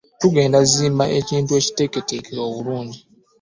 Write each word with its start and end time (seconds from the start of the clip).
Tugenda 0.21 0.57
kuzimba 0.63 1.05
ekintu 1.19 1.51
ekiteeketeeke 1.59 2.33
obulungi. 2.47 2.99